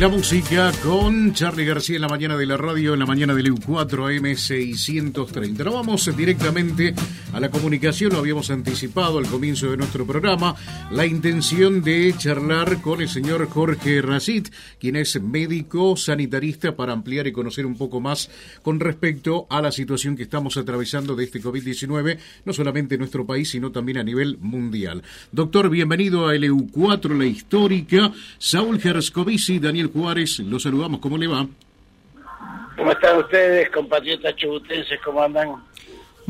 [0.00, 3.52] La música con Charlie García en la mañana de la radio, en la mañana del
[3.52, 5.62] EU4 AM630.
[5.62, 6.94] Nos vamos directamente
[7.34, 10.56] a la comunicación, lo habíamos anticipado al comienzo de nuestro programa,
[10.90, 14.48] la intención de charlar con el señor Jorge Racit,
[14.78, 18.30] quien es médico sanitarista, para ampliar y conocer un poco más
[18.62, 23.26] con respecto a la situación que estamos atravesando de este COVID-19, no solamente en nuestro
[23.26, 25.02] país, sino también a nivel mundial.
[25.30, 28.12] Doctor, bienvenido a LU4, la histórica.
[28.38, 31.46] Saúl Gerscovici, Daniel Juárez, los saludamos, ¿cómo le va?
[32.76, 34.98] ¿Cómo están ustedes, compatriotas chubutenses?
[35.04, 35.48] ¿Cómo andan?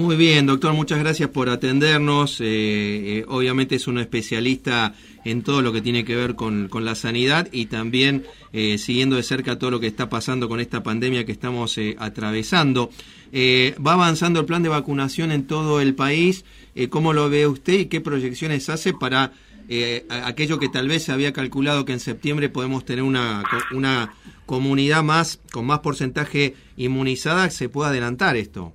[0.01, 2.41] Muy bien, doctor, muchas gracias por atendernos.
[2.41, 6.84] Eh, eh, obviamente es un especialista en todo lo que tiene que ver con, con
[6.84, 10.82] la sanidad y también eh, siguiendo de cerca todo lo que está pasando con esta
[10.82, 12.90] pandemia que estamos atravesando.
[13.34, 16.45] va avanzando el plan de vacunación en todo el país.
[16.88, 19.32] ¿Cómo lo ve usted y qué proyecciones hace para
[19.68, 24.14] eh, aquello que tal vez se había calculado que en septiembre podemos tener una, una
[24.46, 28.72] comunidad más con más porcentaje inmunizada, se puede adelantar esto.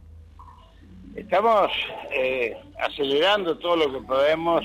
[1.15, 1.71] Estamos
[2.11, 4.63] eh, acelerando todo lo que podemos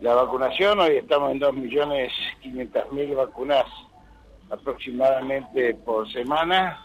[0.00, 3.64] la vacunación, hoy estamos en 2.500.000 vacunas
[4.48, 6.84] aproximadamente por semana.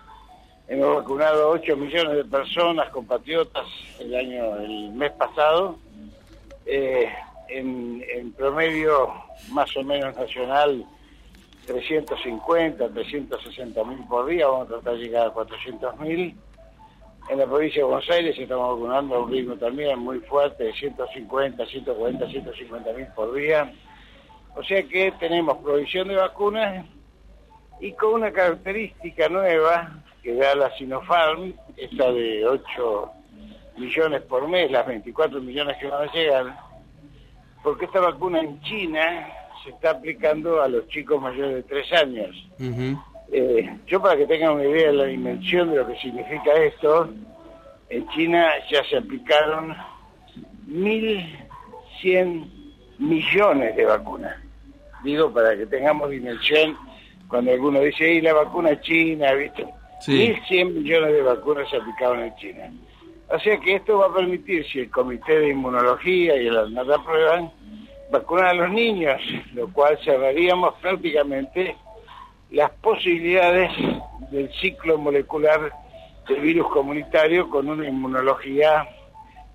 [0.67, 3.67] Hemos vacunado 8 millones de personas, compatriotas,
[3.99, 5.77] el año, el mes pasado.
[6.65, 7.07] Eh,
[7.47, 9.13] en, promedio
[9.51, 10.85] más o menos nacional
[11.65, 16.35] 350, 360 mil por día, vamos a tratar de llegar a 400 mil.
[17.29, 20.73] En la provincia de Buenos Aires estamos vacunando a un ritmo también muy fuerte de
[20.73, 23.71] 150, 140, 150 mil por día.
[24.55, 26.85] O sea que tenemos provisión de vacunas
[27.79, 33.11] y con una característica nueva que da la Sinopharm, esta de 8
[33.77, 36.72] millones por mes, las 24 millones que van a llegar,
[37.63, 39.27] porque esta vacuna en China
[39.63, 42.35] se está aplicando a los chicos mayores de tres años.
[43.31, 47.09] Eh, yo para que tengan una idea de la dimensión de lo que significa esto,
[47.89, 49.75] en China ya se aplicaron
[50.67, 52.49] 1.100
[52.99, 54.35] millones de vacunas.
[55.03, 56.77] Digo, para que tengamos dimensión,
[57.27, 59.65] cuando alguno dice, y la vacuna china, ¿viste?
[60.05, 62.71] 1.100 millones de vacunas se aplicaron en China.
[63.29, 66.89] O sea que esto va a permitir, si el Comité de Inmunología y el ANAT
[66.89, 67.51] aprueban,
[68.13, 69.19] vacunar a los niños,
[69.55, 71.75] lo cual cerraríamos prácticamente
[72.51, 73.71] las posibilidades
[74.29, 75.71] del ciclo molecular
[76.27, 78.87] del virus comunitario con una inmunología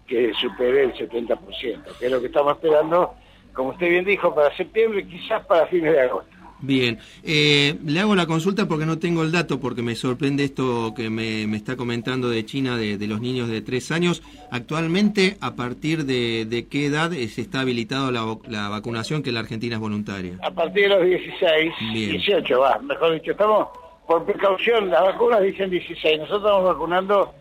[0.09, 3.15] que supere el 70%, que es lo que estamos esperando,
[3.53, 6.38] como usted bien dijo, para septiembre, quizás para fines de agosto.
[6.61, 10.93] Bien, eh, le hago la consulta porque no tengo el dato, porque me sorprende esto
[10.95, 14.23] que me, está comentando de China, de, los niños de tres años.
[14.51, 19.81] Actualmente, ¿a partir de, qué edad se está habilitado la, vacunación que la Argentina es
[19.81, 20.39] voluntaria?
[20.43, 23.69] A partir de los 16, 18, va, mejor dicho, estamos
[24.07, 27.35] por precaución, las vacunas dicen 16, nosotros estamos vacunando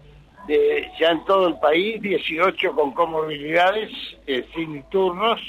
[0.47, 3.89] de, ya en todo el país, 18 con comorbilidades,
[4.27, 5.41] eh, sin turnos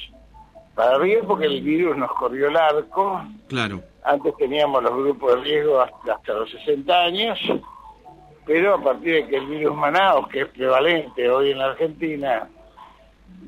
[0.79, 3.21] para arriba porque el virus nos corrió el arco.
[3.49, 3.83] Claro.
[4.05, 7.37] Antes teníamos los grupos de riesgo hasta, los 60 años,
[8.47, 12.49] pero a partir de que el virus Manaus, que es prevalente hoy en la Argentina,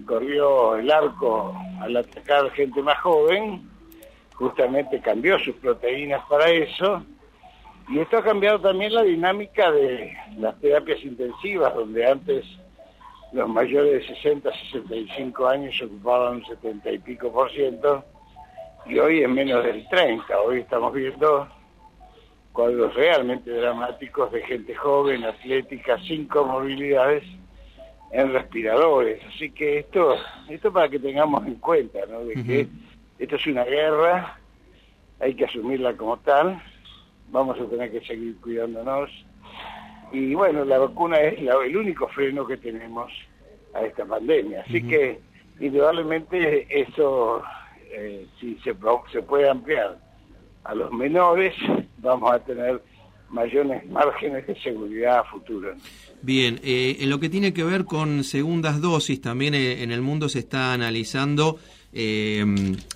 [0.06, 3.62] corrió el arco al atacar gente más joven,
[4.34, 7.04] justamente cambió sus proteínas para eso,
[7.90, 12.44] y esto ha cambiado también la dinámica de las terapias intensivas, donde antes
[13.32, 18.04] los mayores de 60, 65 años ocupaban un 70 y pico por ciento
[18.86, 20.40] y hoy es menos del 30.
[20.40, 21.48] Hoy estamos viendo
[22.52, 27.22] cuadros realmente dramáticos de gente joven, atlética, sin comorbilidades,
[28.10, 29.22] en respiradores.
[29.24, 30.16] Así que esto,
[30.48, 32.24] esto para que tengamos en cuenta, ¿no?
[32.24, 32.68] De que
[33.18, 34.38] esto es una guerra,
[35.20, 36.60] hay que asumirla como tal,
[37.28, 39.10] vamos a tener que seguir cuidándonos
[40.12, 43.10] y bueno, la vacuna es el único freno que tenemos
[43.74, 44.64] a esta pandemia.
[44.66, 45.20] Así que
[45.60, 47.42] indudablemente eso,
[47.92, 48.74] eh, si se,
[49.12, 49.98] se puede ampliar
[50.64, 51.54] a los menores,
[51.98, 52.82] vamos a tener
[53.30, 55.74] mayores márgenes de seguridad a futuro.
[56.22, 60.02] Bien, eh, en lo que tiene que ver con segundas dosis, también eh, en el
[60.02, 61.58] mundo se está analizando
[61.92, 62.44] eh,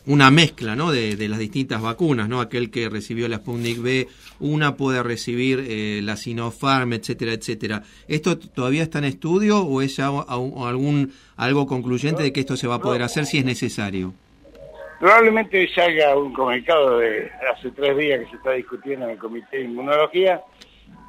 [0.06, 0.92] una mezcla ¿no?
[0.92, 2.40] de, las distintas vacunas, ¿no?
[2.40, 4.08] Aquel que recibió la Sputnik B,
[4.40, 7.82] una puede recibir eh, la Sinopharm, etcétera, etcétera.
[8.08, 12.68] ¿Esto todavía está en estudio o es ya algún algo concluyente de que esto se
[12.68, 14.14] va a poder hacer si es necesario?
[15.00, 19.58] Probablemente salga un comunicado de hace tres días que se está discutiendo en el Comité
[19.58, 20.40] de Inmunología.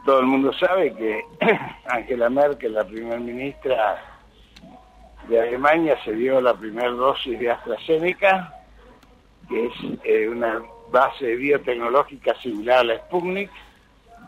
[0.06, 1.22] Todo el mundo sabe que
[1.86, 4.15] Angela Merkel, la primera ministra,
[5.28, 8.54] de Alemania se dio la primera dosis de AstraZeneca,
[9.50, 9.74] que es
[10.04, 10.62] eh, una
[10.92, 13.50] base biotecnológica similar a la Sputnik,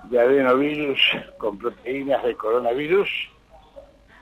[0.05, 0.99] de adenovirus
[1.37, 3.09] con proteínas de coronavirus,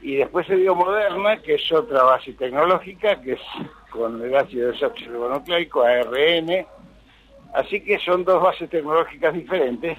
[0.01, 3.42] y después se dio Moderna, que es otra base tecnológica, que es
[3.89, 6.66] con el ácido desoxirribonucleico, ARN,
[7.54, 9.98] así que son dos bases tecnológicas diferentes,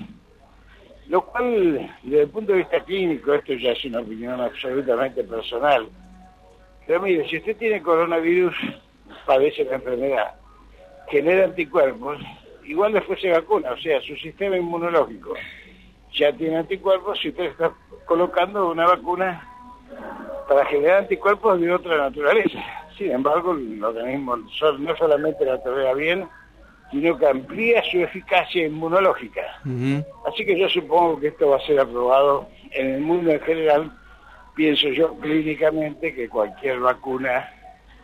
[1.09, 5.89] lo cual, desde el punto de vista clínico, esto ya es una opinión absolutamente personal,
[6.87, 8.55] pero mire, si usted tiene coronavirus,
[9.25, 10.35] padece la enfermedad,
[11.09, 12.19] genera anticuerpos,
[12.65, 15.35] igual después se vacuna, o sea, su sistema inmunológico
[16.13, 17.73] ya tiene anticuerpos y usted está
[18.07, 19.47] colocando una vacuna
[20.49, 22.59] para generar anticuerpos de otra naturaleza.
[22.97, 26.27] Sin embargo, el organismo no solamente la tolera bien,
[26.91, 29.43] sino que amplía su eficacia inmunológica.
[30.27, 33.93] Así que yo supongo que esto va a ser aprobado en el mundo en general.
[34.57, 37.53] Pienso yo clínicamente que cualquier vacuna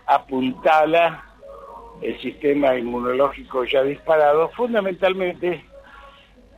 [0.04, 1.24] apuntala
[2.02, 5.64] el sistema inmunológico ya disparado, fundamentalmente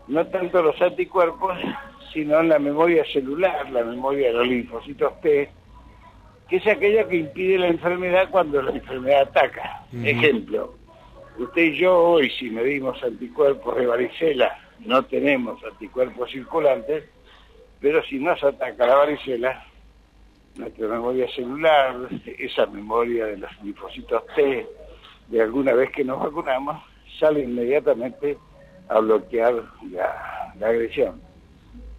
[0.08, 1.56] no tanto los anticuerpos,
[2.12, 5.49] sino la memoria celular, la memoria de los linfocitos T,
[6.49, 9.87] que es aquella que impide la enfermedad cuando la enfermedad ataca.
[10.02, 10.75] Ejemplo,
[11.38, 17.05] usted y yo hoy si medimos anticuerpos de varicela, no tenemos anticuerpos circulantes,
[17.81, 19.64] pero si nos ataca la varicela,
[20.56, 22.08] nuestra memoria celular,
[22.38, 24.66] esa memoria de los linfocitos T,
[25.28, 26.82] de alguna vez que nos vacunamos,
[27.18, 28.36] sale inmediatamente
[28.88, 29.54] a bloquear
[29.90, 31.20] la, agresión.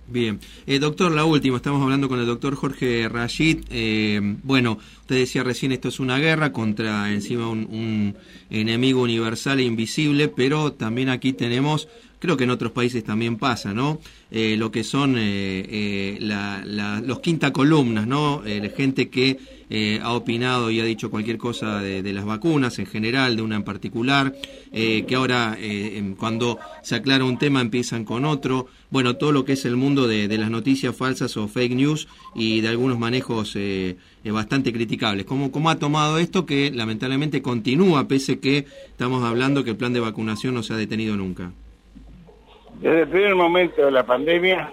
[0.07, 0.39] Bien.
[0.67, 3.65] Eh, doctor, la última, estamos hablando con el doctor Jorge Rashid.
[3.71, 8.15] Eh, bueno, usted decía recién esto es una guerra contra encima un,
[8.51, 11.89] enemigo universal e invisible, pero también aquí tenemos,
[12.25, 13.99] creo que en otros países también pasa, ¿no?
[14.31, 15.15] Eh, lo que son
[17.05, 18.41] los quinta columnas, ¿no?
[18.75, 19.37] gente que
[19.69, 23.55] eh, ha opinado y ha dicho cualquier cosa de, las vacunas en general, de una
[23.55, 24.35] en particular,
[24.71, 28.67] eh, que ahora eh, cuando se aclara un tema empiezan con otro.
[28.91, 32.61] Bueno, todo lo que es el mundo de, las noticias falsas o fake news y
[32.61, 33.57] de algunos manejos
[34.23, 35.25] bastante criticables.
[35.25, 39.93] ¿Cómo, ¿Cómo ha tomado esto que lamentablemente continúa, pese que estamos hablando que el plan
[39.93, 41.51] de vacunación no se ha detenido nunca?
[42.79, 44.71] Desde el primer momento de la pandemia,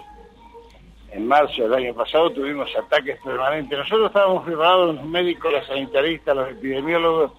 [1.11, 3.77] en marzo del año pasado tuvimos ataques permanentes.
[3.77, 7.31] Nosotros estábamos preparados, los médicos, los sanitaristas, los epidemiólogos,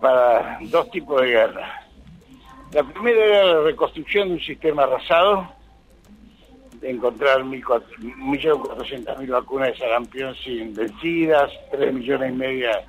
[0.00, 1.88] para dos tipos de guerra.
[2.72, 5.48] La primera era la reconstrucción de un sistema arrasado,
[6.80, 12.84] de encontrar 1.400.000 vacunas de sarampión sin vencidas, 3 millones y media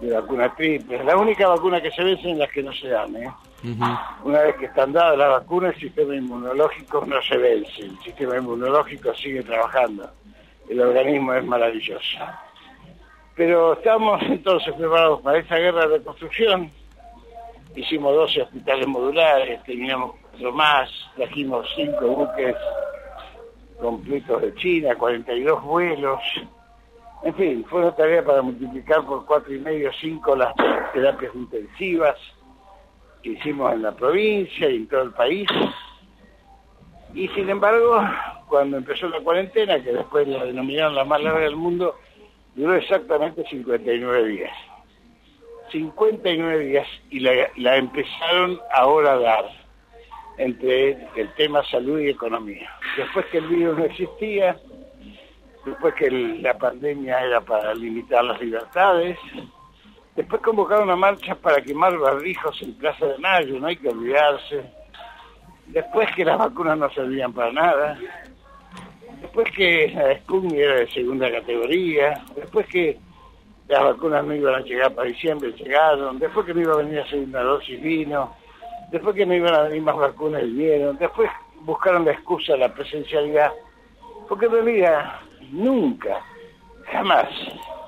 [0.00, 1.04] de vacunas triples.
[1.04, 3.16] La única vacuna que se vence es las que no se dan.
[3.16, 3.30] ¿eh?
[4.24, 8.36] Una vez que están dadas las vacunas, el sistema inmunológico no se vence, el sistema
[8.36, 10.10] inmunológico sigue trabajando.
[10.68, 12.18] El organismo es maravilloso.
[13.34, 16.70] Pero estamos entonces preparados para esta guerra de reconstrucción.
[17.74, 22.54] Hicimos 12 hospitales modulares, terminamos cuatro más, trajimos cinco buques
[23.80, 26.20] completos de China, 42 vuelos.
[27.22, 30.54] En fin, fue una tarea para multiplicar por cuatro y medio, cinco las
[30.92, 32.18] terapias intensivas
[33.24, 35.48] que hicimos en la provincia y en todo el país.
[37.14, 38.04] Y sin embargo,
[38.48, 41.96] cuando empezó la cuarentena, que después la denominaron la más larga del mundo,
[42.54, 44.52] duró exactamente 59 días.
[45.72, 49.44] 59 días y la, empezaron ahora a dar
[50.36, 52.70] entre el tema salud y economía.
[52.98, 54.58] Después que el virus no existía,
[55.64, 59.16] después que la pandemia era para limitar las libertades,
[60.16, 64.64] Después convocaron una marcha para quemar barbijos en Plaza de Mayo, no hay que olvidarse.
[65.66, 67.98] Después que las vacunas no servían para nada.
[69.20, 72.22] Después que la Sputnik era de segunda categoría.
[72.36, 72.96] Después que
[73.66, 76.20] las vacunas no iban a llegar para diciembre, llegaron.
[76.20, 78.36] Después que no iba a venir a segunda dosis, vino.
[78.92, 80.96] Después que no iban a venir más vacunas, vinieron.
[80.96, 81.28] Después
[81.62, 83.50] buscaron la excusa de la presencialidad.
[84.28, 85.14] Porque en realidad
[85.50, 86.20] nunca,
[86.92, 87.26] jamás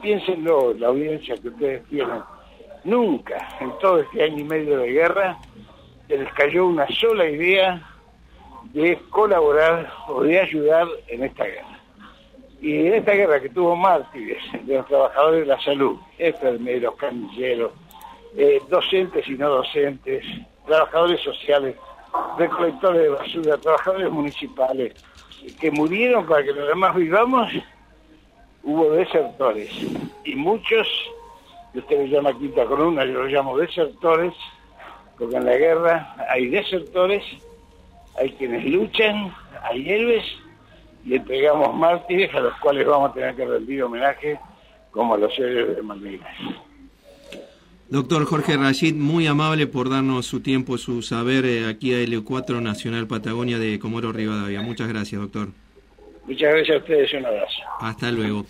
[0.00, 2.22] piénsenlo, la audiencia que ustedes tienen,
[2.84, 5.38] nunca en todo este año y medio de guerra
[6.08, 7.82] se les cayó una sola idea
[8.72, 11.80] de colaborar o de ayudar en esta guerra.
[12.60, 17.72] Y en esta guerra que tuvo mártires de los trabajadores de la salud, enfermeros, camilleros,
[18.36, 20.24] eh, docentes y no docentes,
[20.66, 21.76] trabajadores sociales,
[22.38, 24.94] recolectores de basura, trabajadores municipales,
[25.60, 27.52] que murieron para que los demás vivamos,
[28.66, 29.70] hubo desertores
[30.24, 30.88] y muchos,
[31.72, 34.34] usted los llama quinta columna, yo los llamo desertores,
[35.16, 37.22] porque en la guerra hay desertores,
[38.18, 39.32] hay quienes luchan,
[39.62, 40.24] hay héroes
[41.04, 44.38] y entregamos mártires a los cuales vamos a tener que rendir homenaje
[44.90, 46.36] como a los héroes de Malvinas.
[47.88, 52.60] Doctor Jorge Rashid, muy amable por darnos su tiempo, su saber eh, aquí a L4
[52.60, 54.60] Nacional Patagonia de Comoro Rivadavia.
[54.60, 55.50] Muchas gracias, doctor.
[56.26, 57.62] Muchas gracias a ustedes y un abrazo.
[57.80, 58.46] Hasta luego.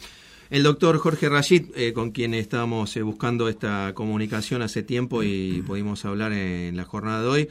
[0.49, 5.63] El doctor Jorge Rashid, eh, con quien estábamos eh, buscando esta comunicación hace tiempo y
[5.67, 7.43] pudimos hablar en la jornada de hoy.